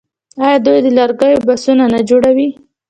[0.43, 2.49] آیا دوی د لرګیو بکسونه نه جوړوي؟